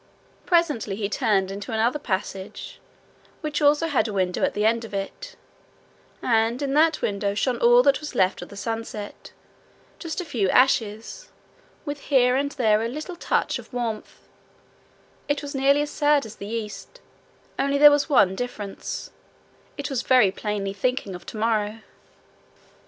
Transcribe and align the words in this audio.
Presently 0.47 0.95
he 0.95 1.07
turned 1.07 1.51
into 1.51 1.71
another 1.71 1.99
passage, 1.99 2.79
which 3.41 3.61
also 3.61 3.85
had 3.85 4.07
a 4.07 4.13
window 4.13 4.41
at 4.43 4.55
the 4.55 4.65
end 4.65 4.83
of 4.83 4.95
it; 4.95 5.35
and 6.23 6.59
in 6.59 6.75
at 6.75 6.93
that 6.93 7.01
window 7.03 7.35
shone 7.35 7.59
all 7.59 7.83
that 7.83 7.99
was 7.99 8.15
left 8.15 8.41
of 8.41 8.49
the 8.49 8.57
sunset, 8.57 9.31
just 9.99 10.19
a 10.19 10.25
few 10.25 10.49
ashes, 10.49 11.29
with 11.85 11.99
here 11.99 12.35
and 12.35 12.53
there 12.53 12.81
a 12.81 12.87
little 12.87 13.15
touch 13.15 13.59
of 13.59 13.71
warmth: 13.71 14.27
it 15.27 15.43
was 15.43 15.53
nearly 15.53 15.83
as 15.83 15.91
sad 15.91 16.25
as 16.25 16.37
the 16.37 16.47
east, 16.47 16.99
only 17.59 17.77
there 17.77 17.91
was 17.91 18.09
one 18.09 18.33
difference 18.35 19.11
it 19.77 19.91
was 19.91 20.01
very 20.01 20.31
plainly 20.31 20.73
thinking 20.73 21.13
of 21.13 21.27
tomorrow. 21.27 21.77